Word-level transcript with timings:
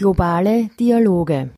Globale 0.00 0.70
Dialoge. 0.80 1.50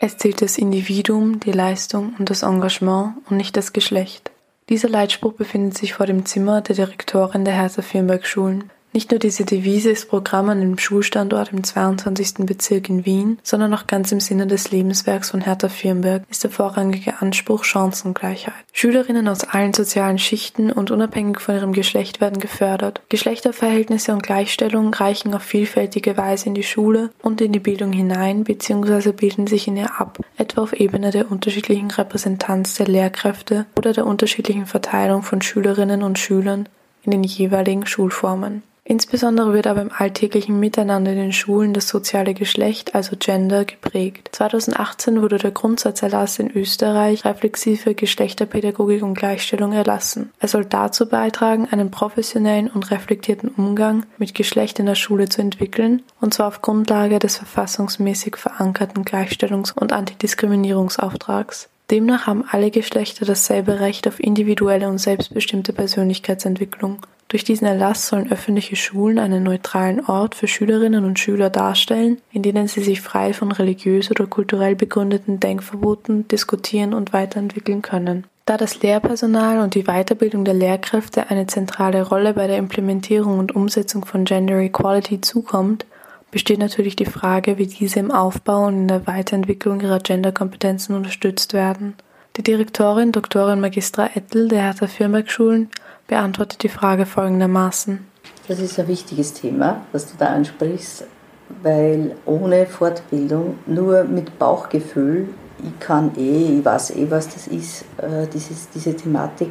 Es 0.00 0.16
zählt 0.16 0.40
das 0.42 0.58
Individuum, 0.58 1.40
die 1.40 1.50
Leistung 1.50 2.14
und 2.20 2.30
das 2.30 2.44
Engagement 2.44 3.14
und 3.28 3.36
nicht 3.36 3.56
das 3.56 3.72
Geschlecht. 3.72 4.30
Dieser 4.68 4.88
Leitspruch 4.88 5.32
befindet 5.32 5.76
sich 5.76 5.94
vor 5.94 6.06
dem 6.06 6.24
Zimmer 6.24 6.60
der 6.60 6.76
Direktorin 6.76 7.44
der 7.44 7.54
Hertha-Firnberg-Schulen. 7.54 8.70
Nicht 8.96 9.10
nur 9.10 9.20
diese 9.20 9.44
Devise 9.44 9.90
ist 9.90 10.08
Programm 10.08 10.48
an 10.48 10.62
dem 10.62 10.78
Schulstandort 10.78 11.52
im 11.52 11.62
22. 11.62 12.46
Bezirk 12.46 12.88
in 12.88 13.04
Wien, 13.04 13.38
sondern 13.42 13.74
auch 13.74 13.86
ganz 13.86 14.10
im 14.10 14.20
Sinne 14.20 14.46
des 14.46 14.70
Lebenswerks 14.70 15.32
von 15.32 15.42
Hertha 15.42 15.68
Firnberg 15.68 16.22
ist 16.30 16.44
der 16.44 16.50
vorrangige 16.50 17.20
Anspruch 17.20 17.64
Chancengleichheit. 17.64 18.54
Schülerinnen 18.72 19.28
aus 19.28 19.44
allen 19.44 19.74
sozialen 19.74 20.16
Schichten 20.16 20.72
und 20.72 20.90
unabhängig 20.90 21.40
von 21.40 21.56
ihrem 21.56 21.74
Geschlecht 21.74 22.22
werden 22.22 22.40
gefördert. 22.40 23.02
Geschlechterverhältnisse 23.10 24.14
und 24.14 24.22
Gleichstellung 24.22 24.94
reichen 24.94 25.34
auf 25.34 25.42
vielfältige 25.42 26.16
Weise 26.16 26.46
in 26.46 26.54
die 26.54 26.62
Schule 26.62 27.10
und 27.20 27.42
in 27.42 27.52
die 27.52 27.60
Bildung 27.60 27.92
hinein 27.92 28.44
bzw. 28.44 29.12
bilden 29.12 29.46
sich 29.46 29.68
in 29.68 29.76
ihr 29.76 30.00
ab, 30.00 30.20
etwa 30.38 30.62
auf 30.62 30.72
Ebene 30.72 31.10
der 31.10 31.30
unterschiedlichen 31.30 31.90
Repräsentanz 31.90 32.76
der 32.76 32.88
Lehrkräfte 32.88 33.66
oder 33.76 33.92
der 33.92 34.06
unterschiedlichen 34.06 34.64
Verteilung 34.64 35.22
von 35.22 35.42
Schülerinnen 35.42 36.02
und 36.02 36.18
Schülern 36.18 36.66
in 37.02 37.10
den 37.10 37.24
jeweiligen 37.24 37.84
Schulformen. 37.84 38.62
Insbesondere 38.88 39.52
wird 39.52 39.66
aber 39.66 39.82
im 39.82 39.90
alltäglichen 39.90 40.60
Miteinander 40.60 41.10
in 41.10 41.18
den 41.18 41.32
Schulen 41.32 41.74
das 41.74 41.88
soziale 41.88 42.34
Geschlecht, 42.34 42.94
also 42.94 43.16
Gender, 43.18 43.64
geprägt. 43.64 44.28
2018 44.30 45.20
wurde 45.22 45.38
der 45.38 45.50
Grundsatzerlass 45.50 46.38
in 46.38 46.52
Österreich 46.56 47.24
reflexive 47.24 47.96
Geschlechterpädagogik 47.96 49.02
und 49.02 49.14
Gleichstellung 49.14 49.72
erlassen. 49.72 50.30
Er 50.38 50.46
soll 50.46 50.64
dazu 50.64 51.08
beitragen, 51.08 51.66
einen 51.68 51.90
professionellen 51.90 52.68
und 52.68 52.92
reflektierten 52.92 53.48
Umgang 53.48 54.06
mit 54.18 54.36
Geschlecht 54.36 54.78
in 54.78 54.86
der 54.86 54.94
Schule 54.94 55.28
zu 55.28 55.40
entwickeln, 55.40 56.04
und 56.20 56.32
zwar 56.32 56.46
auf 56.46 56.62
Grundlage 56.62 57.18
des 57.18 57.38
verfassungsmäßig 57.38 58.36
verankerten 58.36 59.04
Gleichstellungs- 59.04 59.74
und 59.76 59.92
Antidiskriminierungsauftrags. 59.92 61.68
Demnach 61.90 62.28
haben 62.28 62.44
alle 62.48 62.70
Geschlechter 62.70 63.26
dasselbe 63.26 63.80
Recht 63.80 64.06
auf 64.06 64.20
individuelle 64.20 64.88
und 64.88 64.98
selbstbestimmte 64.98 65.72
Persönlichkeitsentwicklung. 65.72 67.00
Durch 67.28 67.42
diesen 67.42 67.66
Erlass 67.66 68.06
sollen 68.06 68.30
öffentliche 68.30 68.76
Schulen 68.76 69.18
einen 69.18 69.42
neutralen 69.42 70.04
Ort 70.04 70.36
für 70.36 70.46
Schülerinnen 70.46 71.04
und 71.04 71.18
Schüler 71.18 71.50
darstellen, 71.50 72.18
in 72.30 72.42
denen 72.42 72.68
sie 72.68 72.82
sich 72.82 73.00
frei 73.00 73.32
von 73.32 73.50
religiös 73.50 74.10
oder 74.12 74.26
kulturell 74.26 74.76
begründeten 74.76 75.40
Denkverboten 75.40 76.28
diskutieren 76.28 76.94
und 76.94 77.12
weiterentwickeln 77.12 77.82
können. 77.82 78.26
Da 78.44 78.56
das 78.56 78.80
Lehrpersonal 78.80 79.58
und 79.58 79.74
die 79.74 79.82
Weiterbildung 79.82 80.44
der 80.44 80.54
Lehrkräfte 80.54 81.30
eine 81.30 81.48
zentrale 81.48 82.06
Rolle 82.06 82.32
bei 82.32 82.46
der 82.46 82.58
Implementierung 82.58 83.40
und 83.40 83.56
Umsetzung 83.56 84.04
von 84.04 84.24
Gender 84.24 84.60
Equality 84.60 85.20
zukommt, 85.20 85.84
besteht 86.30 86.60
natürlich 86.60 86.94
die 86.94 87.06
Frage, 87.06 87.58
wie 87.58 87.66
diese 87.66 87.98
im 87.98 88.12
Aufbau 88.12 88.66
und 88.66 88.74
in 88.74 88.88
der 88.88 89.06
Weiterentwicklung 89.08 89.80
ihrer 89.80 89.98
Genderkompetenzen 89.98 90.94
unterstützt 90.94 91.54
werden. 91.54 91.94
Die 92.36 92.42
Direktorin 92.42 93.12
Dr. 93.12 93.56
Magistra 93.56 94.10
Ettel 94.14 94.48
der 94.48 94.60
Hertha 94.60 94.86
Firnberg-Schulen 94.86 95.70
beantwortet 96.06 96.62
die 96.62 96.68
Frage 96.68 97.06
folgendermaßen. 97.06 98.06
Das 98.46 98.58
ist 98.58 98.78
ein 98.78 98.88
wichtiges 98.88 99.32
Thema, 99.32 99.80
was 99.92 100.04
du 100.04 100.18
da 100.18 100.26
ansprichst, 100.26 101.06
weil 101.62 102.14
ohne 102.26 102.66
Fortbildung, 102.66 103.58
nur 103.64 104.04
mit 104.04 104.38
Bauchgefühl, 104.38 105.28
ich 105.62 105.80
kann 105.80 106.12
eh, 106.18 106.58
ich 106.58 106.64
weiß 106.64 106.90
eh, 106.90 107.10
was 107.10 107.32
das 107.32 107.46
ist, 107.46 107.86
äh, 107.96 108.26
dieses, 108.26 108.68
diese 108.68 108.94
Thematik 108.94 109.48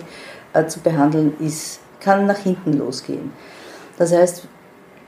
äh, 0.53 0.67
zu 0.67 0.79
behandeln, 0.79 1.33
ist, 1.39 1.79
kann 1.99 2.27
nach 2.27 2.37
hinten 2.37 2.73
losgehen. 2.73 3.33
Das 3.97 4.13
heißt, 4.13 4.47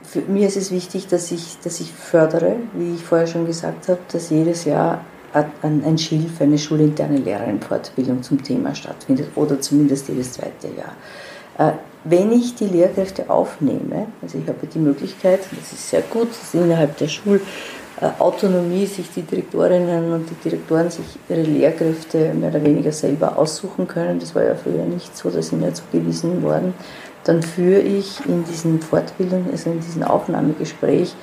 für 0.02 0.22
mich 0.22 0.42
ist 0.42 0.56
es 0.56 0.72
wichtig, 0.72 1.06
dass 1.06 1.30
ich, 1.30 1.58
dass 1.62 1.78
ich 1.78 1.92
fördere, 1.92 2.56
wie 2.72 2.96
ich 2.96 3.04
vorher 3.04 3.28
schon 3.28 3.46
gesagt 3.46 3.86
habe, 3.88 4.00
dass 4.10 4.30
jedes 4.30 4.64
Jahr 4.64 5.04
ein, 5.32 5.82
ein 5.84 5.98
Schilf, 5.98 6.40
eine 6.40 6.58
schulinterne 6.58 7.18
Lehrerinnenfortbildung 7.18 8.22
zum 8.22 8.42
Thema 8.42 8.74
stattfindet 8.74 9.28
oder 9.34 9.60
zumindest 9.60 10.08
jedes 10.08 10.32
zweite 10.32 10.68
Jahr. 10.68 10.94
Äh, 11.58 11.72
wenn 12.04 12.32
ich 12.32 12.54
die 12.54 12.66
Lehrkräfte 12.66 13.28
aufnehme, 13.28 14.06
also 14.22 14.38
ich 14.38 14.48
habe 14.48 14.66
die 14.66 14.78
Möglichkeit, 14.78 15.40
das 15.50 15.72
ist 15.72 15.90
sehr 15.90 16.02
gut, 16.02 16.28
dass 16.30 16.54
innerhalb 16.54 16.96
der 16.96 17.08
Schulautonomie 17.08 18.86
sich 18.86 19.10
die 19.10 19.22
Direktorinnen 19.22 20.12
und 20.12 20.30
die 20.30 20.48
Direktoren 20.48 20.90
sich 20.90 21.04
ihre 21.28 21.42
Lehrkräfte 21.42 22.32
mehr 22.34 22.50
oder 22.50 22.62
weniger 22.62 22.92
selber 22.92 23.36
aussuchen 23.36 23.88
können, 23.88 24.20
das 24.20 24.34
war 24.34 24.44
ja 24.44 24.54
früher 24.54 24.84
nicht 24.84 25.16
so, 25.16 25.28
da 25.28 25.42
sind 25.42 25.62
ja 25.62 25.74
zugewiesen 25.74 26.42
worden, 26.42 26.72
dann 27.24 27.42
führe 27.42 27.80
ich 27.80 28.24
in 28.26 28.44
diesen 28.44 28.80
Fortbildungen, 28.80 29.50
also 29.50 29.70
in 29.70 29.80
diesem 29.80 30.04
Aufnahmegespräch, 30.04 31.14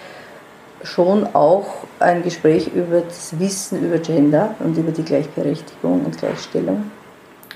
schon 0.85 1.27
auch 1.33 1.65
ein 1.99 2.23
Gespräch 2.23 2.67
über 2.73 3.01
das 3.01 3.37
Wissen 3.39 3.83
über 3.83 3.97
Gender 3.97 4.55
und 4.59 4.77
über 4.77 4.91
die 4.91 5.03
Gleichberechtigung 5.03 6.05
und 6.05 6.17
Gleichstellung 6.17 6.91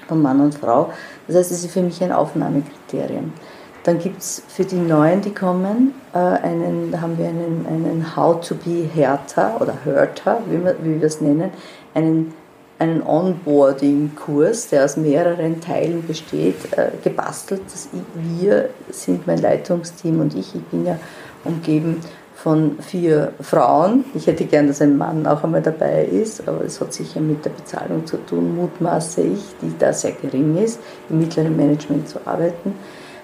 von 0.08 0.22
Mann 0.22 0.42
und 0.42 0.56
Frau. 0.56 0.92
Das 1.28 1.38
heißt, 1.38 1.52
das 1.52 1.64
ist 1.64 1.72
für 1.72 1.82
mich 1.82 2.04
ein 2.04 2.12
Aufnahmekriterium. 2.12 3.32
Dann 3.84 3.98
gibt 4.00 4.20
es 4.20 4.44
für 4.48 4.66
die 4.66 4.76
Neuen, 4.76 5.22
die 5.22 5.34
kommen, 5.34 5.94
äh, 6.14 6.18
einen, 6.18 6.92
da 6.92 7.02
haben 7.02 7.18
wir 7.18 7.28
einen, 7.28 7.66
einen 7.68 8.16
How 8.16 8.46
to 8.46 8.56
be 8.56 8.90
härter 8.94 9.60
oder 9.62 9.74
wir, 9.86 10.76
wie 10.82 11.00
wir 11.00 11.08
es 11.08 11.22
nennen, 11.22 11.52
einen, 11.94 12.34
einen 12.78 13.02
Onboarding-Kurs, 13.02 14.70
der 14.70 14.86
aus 14.86 14.98
mehreren 14.98 15.62
Teilen 15.62 16.06
besteht, 16.06 16.78
äh, 16.78 16.90
gebastelt. 17.04 17.62
Das 17.68 17.90
wir 18.16 18.70
sind 18.90 19.26
mein 19.28 19.42
Leitungsteam 19.42 20.20
und 20.20 20.36
ich. 20.36 20.56
Ich 20.56 20.64
bin 20.66 20.86
ja 20.86 21.00
umgeben 21.46 22.02
von 22.44 22.80
vier 22.80 23.34
Frauen. 23.42 24.06
Ich 24.14 24.28
hätte 24.28 24.46
gern, 24.46 24.68
dass 24.68 24.82
ein 24.82 24.98
Mann 24.98 25.28
auch 25.28 25.44
einmal 25.44 25.62
dabei 25.62 26.06
ist, 26.06 26.48
aber 26.48 26.64
es 26.64 26.80
hat 26.80 26.94
sicher 26.94 27.20
mit 27.20 27.44
der 27.44 27.50
Bezahlung 27.50 28.06
zu 28.06 28.18
tun, 28.18 28.56
mutmaße 28.56 29.22
ich, 29.22 29.42
die 29.62 29.74
da 29.78 29.92
sehr 29.92 30.14
gering 30.14 30.58
ist, 30.58 30.80
im 31.10 31.20
mittleren 31.20 31.58
Management 31.58 32.08
zu 32.08 32.20
arbeiten. 32.24 32.76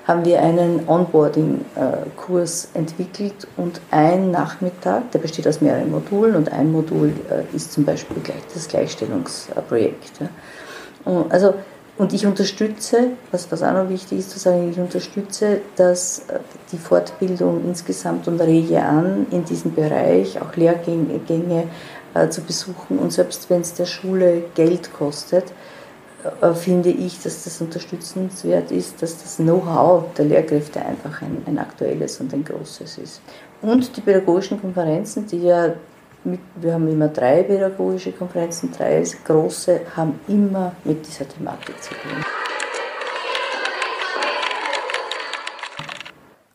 Haben 0.05 0.25
wir 0.25 0.41
einen 0.41 0.81
Onboarding-Kurs 0.87 2.69
entwickelt 2.73 3.47
und 3.55 3.79
ein 3.89 4.31
Nachmittag, 4.31 5.11
der 5.11 5.19
besteht 5.19 5.47
aus 5.47 5.61
mehreren 5.61 5.91
Modulen 5.91 6.35
und 6.35 6.51
ein 6.51 6.71
Modul 6.71 7.13
äh, 7.29 7.55
ist 7.55 7.71
zum 7.71 7.85
Beispiel 7.85 8.17
gleich 8.21 8.43
das 8.53 8.67
Gleichstellungsprojekt. 8.67 10.19
Also 11.29 11.53
und 11.97 12.11
ich 12.11 12.25
unterstütze, 12.25 13.11
was, 13.31 13.49
was 13.51 13.63
auch 13.63 13.71
noch 13.71 13.89
wichtig 13.89 14.19
ist 14.19 14.31
zu 14.31 14.39
sagen, 14.39 14.69
ich 14.69 14.77
unterstütze 14.77 15.61
dass 15.77 16.19
äh, 16.27 16.39
die 16.71 16.77
Fortbildung 16.77 17.63
insgesamt 17.65 18.27
und 18.27 18.41
rege 18.41 18.81
an, 18.81 19.27
in 19.31 19.45
diesem 19.45 19.73
Bereich 19.73 20.41
auch 20.41 20.55
Lehrgänge 20.55 21.67
äh, 22.13 22.29
zu 22.29 22.41
besuchen. 22.41 22.99
Und 22.99 23.13
selbst 23.13 23.49
wenn 23.49 23.61
es 23.61 23.73
der 23.73 23.85
Schule 23.85 24.43
Geld 24.55 24.93
kostet, 24.93 25.45
äh, 26.41 26.53
finde 26.53 26.89
ich, 26.89 27.21
dass 27.21 27.45
das 27.45 27.61
unterstützenswert 27.61 28.71
ist, 28.71 29.01
dass 29.01 29.21
das 29.21 29.37
Know-how 29.37 30.13
der 30.17 30.25
Lehrkräfte 30.25 30.81
einfach 30.81 31.21
ein, 31.21 31.43
ein 31.45 31.57
aktuelles 31.57 32.19
und 32.19 32.33
ein 32.33 32.43
großes 32.43 32.97
ist. 32.97 33.21
Und 33.61 33.95
die 33.95 34.01
pädagogischen 34.01 34.59
Konferenzen, 34.59 35.27
die 35.27 35.43
ja 35.43 35.73
mit, 36.25 36.39
wir 36.55 36.73
haben 36.73 36.87
immer 36.87 37.07
drei 37.07 37.43
pädagogische 37.43 38.11
Konferenzen, 38.11 38.71
drei 38.71 39.03
große, 39.25 39.81
haben 39.95 40.19
immer 40.27 40.73
mit 40.83 41.05
dieser 41.05 41.27
Thematik 41.27 41.81
zu 41.81 41.91
tun. 41.93 42.23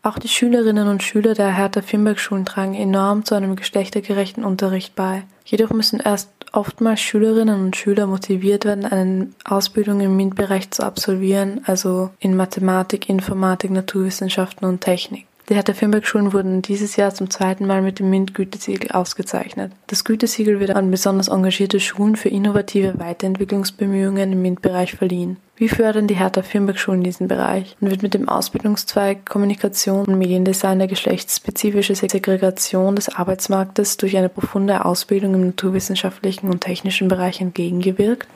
Auch 0.02 0.18
die 0.18 0.28
Schülerinnen 0.28 0.88
und 0.88 1.02
Schüler 1.02 1.34
der 1.34 1.54
Hertha 1.54 1.82
Firnberg-Schulen 1.82 2.46
tragen 2.46 2.74
enorm 2.74 3.26
zu 3.26 3.34
einem 3.34 3.54
geschlechtergerechten 3.54 4.44
Unterricht 4.44 4.94
bei. 4.94 5.24
Jedoch 5.44 5.70
müssen 5.70 6.00
erst 6.00 6.30
oftmals 6.52 7.00
Schülerinnen 7.00 7.62
und 7.62 7.76
Schüler 7.76 8.06
motiviert 8.06 8.64
werden, 8.64 8.86
eine 8.86 9.28
Ausbildung 9.44 10.00
im 10.00 10.16
MINT-Bereich 10.16 10.70
zu 10.70 10.84
absolvieren, 10.84 11.60
also 11.66 12.10
in 12.18 12.34
Mathematik, 12.34 13.10
Informatik, 13.10 13.70
Naturwissenschaften 13.70 14.66
und 14.66 14.80
Technik. 14.80 15.26
Die 15.50 15.56
Hertha 15.56 15.74
Firnberg-Schulen 15.74 16.32
wurden 16.32 16.62
dieses 16.62 16.94
Jahr 16.94 17.12
zum 17.12 17.28
zweiten 17.28 17.66
Mal 17.66 17.82
mit 17.82 17.98
dem 17.98 18.08
MINT-Gütesiegel 18.08 18.92
ausgezeichnet. 18.92 19.72
Das 19.88 20.04
Gütesiegel 20.04 20.60
wird 20.60 20.70
an 20.70 20.92
besonders 20.92 21.26
engagierte 21.26 21.80
Schulen 21.80 22.14
für 22.14 22.28
innovative 22.28 23.00
Weiterentwicklungsbemühungen 23.00 24.32
im 24.32 24.42
MINT-Bereich 24.42 24.94
verliehen. 24.94 25.38
Wie 25.56 25.68
fördern 25.68 26.06
die 26.06 26.14
Hertha 26.14 26.42
Firnberg-Schulen 26.42 27.02
diesen 27.02 27.26
Bereich 27.26 27.76
und 27.80 27.90
wird 27.90 28.04
mit 28.04 28.14
dem 28.14 28.28
Ausbildungszweig 28.28 29.26
Kommunikation 29.28 30.04
und 30.04 30.18
Mediendesign 30.18 30.78
der 30.78 30.86
geschlechtsspezifische 30.86 31.96
Segregation 31.96 32.94
des 32.94 33.08
Arbeitsmarktes 33.08 33.96
durch 33.96 34.16
eine 34.16 34.28
profunde 34.28 34.84
Ausbildung 34.84 35.34
im 35.34 35.46
naturwissenschaftlichen 35.46 36.48
und 36.48 36.60
technischen 36.60 37.08
Bereich 37.08 37.40
entgegengewirkt? 37.40 38.28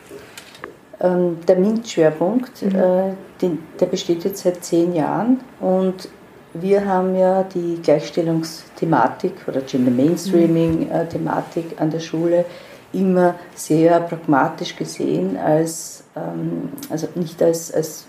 Ähm, 0.99 1.37
der 1.47 1.61
MINT-Schwerpunkt, 1.61 2.63
mhm. 2.63 2.75
äh, 2.75 3.51
der 3.79 3.87
besteht 3.87 4.25
jetzt 4.25 4.43
seit 4.43 4.65
zehn 4.65 4.97
Jahren 4.97 5.39
und 5.61 6.09
wir 6.55 6.87
haben 6.87 7.17
ja 7.17 7.43
die 7.43 7.81
Gleichstellungsthematik 7.83 9.35
oder 9.47 9.61
Gender 9.61 9.91
Mainstreaming-Thematik 9.91 11.73
mhm. 11.73 11.79
an 11.79 11.91
der 11.91 12.01
Schule 12.01 12.45
immer 12.93 13.35
sehr 13.55 14.01
pragmatisch 14.01 14.77
gesehen, 14.77 15.37
als, 15.37 16.05
ähm, 16.17 16.71
also 16.91 17.09
nicht 17.15 17.43
als, 17.43 17.73
als 17.73 18.07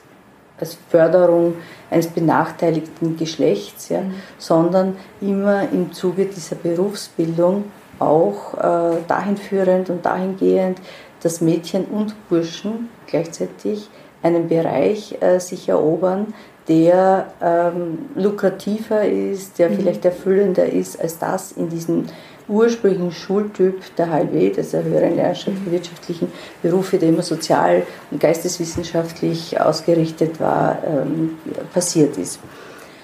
als 0.60 0.78
Förderung 0.90 1.56
eines 1.90 2.08
benachteiligten 2.08 3.18
Geschlechts, 3.18 3.90
ja, 3.90 4.02
mhm. 4.02 4.14
sondern 4.38 4.98
immer 5.22 5.70
im 5.72 5.92
Zuge 5.92 6.26
dieser 6.26 6.56
Berufsbildung 6.56 7.66
auch 8.00 8.54
äh, 8.56 8.98
dahin 9.08 9.38
führend 9.38 9.90
und 9.90 10.06
dahingehend, 10.06 10.80
dass 11.22 11.42
Mädchen 11.42 11.86
und 11.86 12.16
Burschen 12.30 12.90
gleichzeitig 13.08 13.90
einen 14.26 14.48
Bereich 14.48 15.16
äh, 15.22 15.40
sich 15.40 15.70
erobern, 15.70 16.34
der 16.68 17.28
ähm, 17.42 18.10
lukrativer 18.16 19.06
ist, 19.06 19.60
der 19.60 19.70
mhm. 19.70 19.76
vielleicht 19.76 20.04
erfüllender 20.04 20.66
ist 20.66 21.00
als 21.00 21.20
das 21.20 21.52
in 21.52 21.70
diesem 21.70 22.06
ursprünglichen 22.48 23.12
Schultyp 23.12 23.96
der 23.96 24.12
HLW, 24.12 24.52
das 24.52 24.72
der 24.72 24.84
höheren 24.84 25.16
Lehrerschaft 25.16 25.58
für 25.64 25.72
wirtschaftlichen 25.72 26.32
Berufe, 26.62 26.98
der 26.98 27.10
immer 27.10 27.22
sozial 27.22 27.84
und 28.12 28.20
geisteswissenschaftlich 28.20 29.60
ausgerichtet 29.60 30.40
war, 30.40 30.78
ähm, 30.86 31.38
passiert 31.74 32.18
ist. 32.18 32.40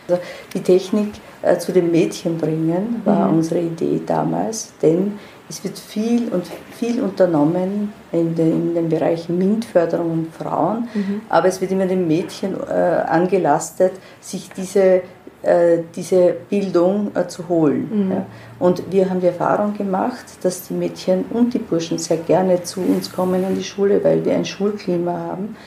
Also 0.07 0.21
die 0.53 0.61
Technik 0.61 1.13
äh, 1.41 1.57
zu 1.57 1.71
den 1.71 1.91
Mädchen 1.91 2.37
bringen 2.37 3.01
war 3.05 3.27
mhm. 3.29 3.37
unsere 3.37 3.61
Idee 3.61 4.01
damals, 4.05 4.73
denn 4.81 5.19
es 5.51 5.65
wird 5.65 5.77
viel 5.77 6.29
und 6.29 6.45
viel 6.79 7.01
unternommen 7.01 7.91
in 8.13 8.35
den, 8.35 8.69
in 8.69 8.73
den 8.73 8.89
Bereichen 8.89 9.37
MINT-Förderung 9.37 10.11
und 10.11 10.33
Frauen, 10.33 10.87
mhm. 10.93 11.21
aber 11.27 11.49
es 11.49 11.59
wird 11.59 11.71
immer 11.71 11.85
den 11.85 12.07
Mädchen 12.07 12.55
äh, 12.55 12.71
angelastet, 12.71 13.91
sich 14.21 14.49
diese, 14.55 15.01
äh, 15.41 15.79
diese 15.93 16.35
Bildung 16.49 17.11
äh, 17.15 17.27
zu 17.27 17.49
holen. 17.49 17.89
Mhm. 17.91 18.11
Ja. 18.11 18.25
Und 18.59 18.91
wir 18.91 19.09
haben 19.09 19.19
die 19.19 19.27
Erfahrung 19.27 19.73
gemacht, 19.77 20.25
dass 20.41 20.69
die 20.69 20.73
Mädchen 20.73 21.25
und 21.29 21.53
die 21.53 21.59
Burschen 21.59 21.97
sehr 21.97 22.17
gerne 22.17 22.63
zu 22.63 22.79
uns 22.79 23.11
kommen 23.11 23.43
an 23.43 23.55
die 23.55 23.63
Schule, 23.65 24.01
weil 24.05 24.23
wir 24.23 24.33
ein 24.33 24.45
Schulklima 24.45 25.11
haben, 25.11 25.57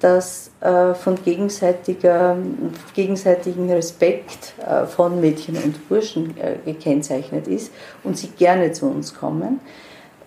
das 0.00 0.50
äh, 0.60 0.94
von 0.94 1.16
gegenseitiger, 1.24 2.36
gegenseitigen 2.94 3.70
Respekt 3.70 4.54
äh, 4.58 4.86
von 4.86 5.20
Mädchen 5.20 5.56
und 5.56 5.88
Burschen 5.88 6.36
äh, 6.38 6.56
gekennzeichnet 6.64 7.48
ist 7.48 7.72
und 8.04 8.16
sie 8.16 8.28
gerne 8.28 8.72
zu 8.72 8.86
uns 8.86 9.14
kommen. 9.14 9.60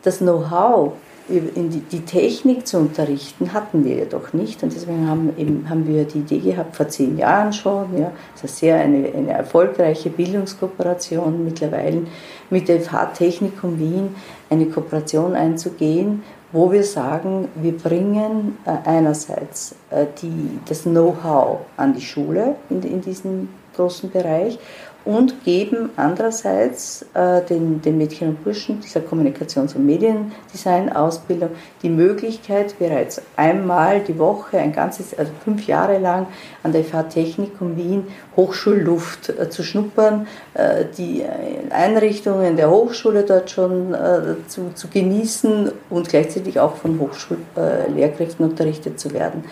Das 0.03 0.17
Know-how, 0.19 0.93
die, 1.29 1.81
die, 1.91 2.01
Technik 2.01 2.67
zu 2.67 2.77
unterrichten, 2.77 3.53
hatten 3.53 3.85
wir 3.85 3.95
jedoch 3.95 4.33
nicht. 4.33 4.63
Und 4.63 4.73
deswegen 4.73 5.07
haben, 5.07 5.31
eben, 5.37 5.69
haben 5.69 5.87
wir 5.87 6.03
die 6.03 6.19
Idee 6.19 6.39
gehabt, 6.39 6.75
vor 6.75 6.89
zehn 6.89 7.17
Jahren 7.17 7.53
schon, 7.53 7.97
ja, 7.97 8.11
das 8.33 8.51
ist 8.51 8.57
sehr 8.57 8.75
eine, 8.75 9.07
eine 9.13 9.31
erfolgreiche 9.31 10.09
Bildungskooperation 10.09 11.45
mittlerweile 11.45 12.01
mit 12.49 12.67
der 12.67 12.81
FH 12.81 13.13
Technikum 13.13 13.79
Wien, 13.79 14.15
eine 14.49 14.65
Kooperation 14.65 15.35
einzugehen, 15.35 16.23
wo 16.51 16.71
wir 16.71 16.83
sagen, 16.83 17.47
wir 17.55 17.77
bringen 17.77 18.57
äh, 18.65 18.89
einerseits 18.89 19.75
äh, 19.89 20.05
die, 20.21 20.59
das 20.67 20.83
Know-how 20.83 21.59
an 21.77 21.93
die 21.93 22.01
Schule 22.01 22.55
in, 22.69 22.81
in 22.83 23.01
diesem 23.01 23.49
großen 23.75 24.11
Bereich 24.11 24.59
und 25.03 25.43
geben 25.43 25.89
andererseits 25.95 27.05
äh, 27.13 27.41
den, 27.41 27.81
den 27.81 27.97
Mädchen 27.97 28.29
und 28.29 28.43
Burschen 28.43 28.79
dieser 28.81 28.99
Kommunikations- 28.99 29.75
und 29.75 29.85
Mediendesign-Ausbildung 29.85 31.49
die 31.81 31.89
Möglichkeit, 31.89 32.77
bereits 32.77 33.21
einmal 33.35 34.01
die 34.01 34.17
Woche, 34.19 34.59
ein 34.59 34.71
ganzes, 34.71 35.17
also 35.17 35.31
fünf 35.43 35.65
Jahre 35.65 35.97
lang 35.97 36.27
an 36.61 36.71
der 36.71 36.83
FH 36.83 37.03
Technikum 37.03 37.75
Wien 37.75 38.07
Hochschulluft 38.35 39.29
äh, 39.29 39.49
zu 39.49 39.63
schnuppern, 39.63 40.27
äh, 40.53 40.85
die 40.97 41.23
Einrichtungen 41.71 42.55
der 42.55 42.69
Hochschule 42.69 43.23
dort 43.23 43.49
schon 43.49 43.93
äh, 43.93 44.35
zu, 44.47 44.71
zu 44.75 44.87
genießen 44.87 45.71
und 45.89 46.09
gleichzeitig 46.09 46.59
auch 46.59 46.75
von 46.75 46.99
Hochschullehrkräften 46.99 48.45
unterrichtet 48.45 48.99
zu 48.99 49.13
werden. 49.13 49.43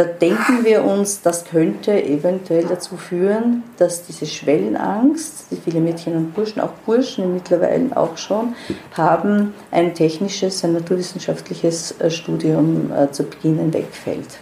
Da 0.00 0.06
denken 0.06 0.64
wir 0.64 0.82
uns, 0.82 1.20
das 1.20 1.44
könnte 1.44 2.02
eventuell 2.02 2.64
dazu 2.64 2.96
führen, 2.96 3.64
dass 3.76 4.06
diese 4.06 4.24
Schwellenangst, 4.24 5.48
die 5.50 5.56
viele 5.56 5.78
Mädchen 5.80 6.16
und 6.16 6.34
Burschen, 6.34 6.62
auch 6.62 6.72
Burschen 6.86 7.34
mittlerweile 7.34 7.94
auch 7.94 8.16
schon, 8.16 8.54
haben, 8.96 9.52
ein 9.70 9.92
technisches, 9.92 10.64
ein 10.64 10.72
naturwissenschaftliches 10.72 12.00
äh, 12.00 12.10
Studium 12.10 12.90
äh, 12.90 13.10
zu 13.10 13.24
beginnen 13.24 13.74
wegfällt. 13.74 14.38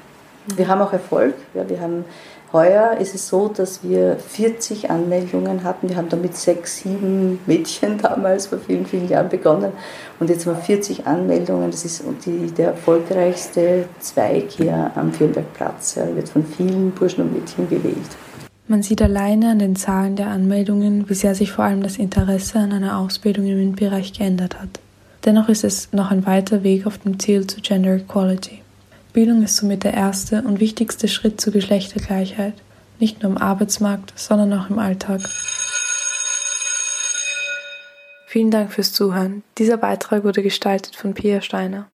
Wir 0.54 0.68
haben 0.68 0.80
auch 0.80 0.92
Erfolg. 0.92 1.34
Ja, 1.54 1.68
wir 1.68 1.80
haben 1.80 2.04
Heuer 2.52 2.96
ist 2.98 3.14
es 3.14 3.28
so, 3.28 3.48
dass 3.48 3.82
wir 3.82 4.16
40 4.16 4.90
Anmeldungen 4.90 5.64
hatten. 5.64 5.90
Wir 5.90 5.96
haben 5.96 6.08
damit 6.08 6.34
sechs, 6.34 6.78
sieben 6.78 7.40
Mädchen 7.46 7.98
damals 8.02 8.46
vor 8.46 8.58
vielen, 8.58 8.86
vielen 8.86 9.08
Jahren 9.08 9.28
begonnen. 9.28 9.72
Und 10.18 10.30
jetzt 10.30 10.46
haben 10.46 10.56
wir 10.56 10.62
40 10.62 11.06
Anmeldungen. 11.06 11.70
Das 11.70 11.84
ist 11.84 12.02
die, 12.24 12.46
der 12.46 12.68
erfolgreichste 12.68 13.84
Zweig 14.00 14.50
hier 14.50 14.90
am 14.94 15.12
Firnbergplatz. 15.12 15.98
Er 15.98 16.16
wird 16.16 16.30
von 16.30 16.44
vielen 16.44 16.92
Burschen 16.92 17.24
und 17.24 17.34
Mädchen 17.34 17.68
gewählt. 17.68 18.16
Man 18.66 18.82
sieht 18.82 19.02
alleine 19.02 19.50
an 19.50 19.58
den 19.58 19.76
Zahlen 19.76 20.16
der 20.16 20.28
Anmeldungen, 20.28 21.08
wie 21.08 21.14
sehr 21.14 21.34
sich 21.34 21.52
vor 21.52 21.64
allem 21.64 21.82
das 21.82 21.96
Interesse 21.96 22.58
an 22.58 22.72
einer 22.72 22.98
Ausbildung 22.98 23.46
im 23.46 23.58
MINT-Bereich 23.58 24.12
geändert 24.12 24.58
hat. 24.58 24.68
Dennoch 25.24 25.48
ist 25.48 25.64
es 25.64 25.92
noch 25.92 26.10
ein 26.10 26.24
weiter 26.24 26.62
Weg 26.62 26.86
auf 26.86 26.98
dem 26.98 27.18
Ziel 27.18 27.46
zu 27.46 27.60
Gender 27.60 27.96
Equality. 27.96 28.62
Bildung 29.12 29.42
ist 29.42 29.56
somit 29.56 29.84
der 29.84 29.94
erste 29.94 30.42
und 30.42 30.60
wichtigste 30.60 31.08
Schritt 31.08 31.40
zur 31.40 31.52
Geschlechtergleichheit, 31.52 32.54
nicht 32.98 33.22
nur 33.22 33.32
im 33.32 33.38
Arbeitsmarkt, 33.38 34.12
sondern 34.16 34.52
auch 34.52 34.70
im 34.70 34.78
Alltag. 34.78 35.20
Vielen 38.26 38.50
Dank 38.50 38.72
fürs 38.72 38.92
Zuhören. 38.92 39.42
Dieser 39.56 39.78
Beitrag 39.78 40.24
wurde 40.24 40.42
gestaltet 40.42 40.96
von 40.96 41.14
Pia 41.14 41.40
Steiner. 41.40 41.86